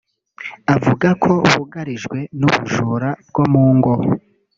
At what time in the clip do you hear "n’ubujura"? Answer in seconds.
2.39-3.09